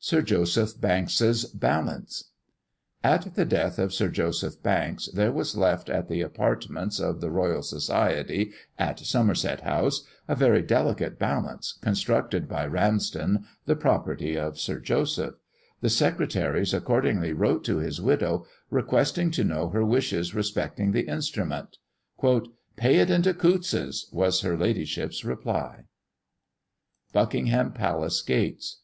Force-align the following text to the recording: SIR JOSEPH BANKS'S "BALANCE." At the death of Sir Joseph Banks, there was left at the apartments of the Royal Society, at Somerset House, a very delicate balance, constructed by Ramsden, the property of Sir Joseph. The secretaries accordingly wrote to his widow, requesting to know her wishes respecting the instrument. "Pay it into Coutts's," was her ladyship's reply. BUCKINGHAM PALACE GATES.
SIR 0.00 0.22
JOSEPH 0.22 0.80
BANKS'S 0.80 1.44
"BALANCE." 1.54 2.30
At 3.02 3.34
the 3.34 3.44
death 3.44 3.80
of 3.80 3.92
Sir 3.92 4.08
Joseph 4.08 4.62
Banks, 4.62 5.08
there 5.12 5.32
was 5.32 5.56
left 5.56 5.90
at 5.90 6.06
the 6.06 6.20
apartments 6.20 7.00
of 7.00 7.20
the 7.20 7.32
Royal 7.32 7.62
Society, 7.64 8.52
at 8.78 9.00
Somerset 9.00 9.62
House, 9.62 10.04
a 10.28 10.36
very 10.36 10.62
delicate 10.62 11.18
balance, 11.18 11.72
constructed 11.82 12.48
by 12.48 12.64
Ramsden, 12.64 13.44
the 13.66 13.74
property 13.74 14.36
of 14.38 14.56
Sir 14.60 14.78
Joseph. 14.78 15.34
The 15.80 15.90
secretaries 15.90 16.72
accordingly 16.72 17.32
wrote 17.32 17.64
to 17.64 17.78
his 17.78 18.00
widow, 18.00 18.46
requesting 18.70 19.32
to 19.32 19.42
know 19.42 19.70
her 19.70 19.84
wishes 19.84 20.32
respecting 20.32 20.92
the 20.92 21.08
instrument. 21.08 21.78
"Pay 22.76 23.00
it 23.00 23.10
into 23.10 23.34
Coutts's," 23.34 24.08
was 24.12 24.42
her 24.42 24.56
ladyship's 24.56 25.24
reply. 25.24 25.86
BUCKINGHAM 27.12 27.72
PALACE 27.72 28.22
GATES. 28.22 28.82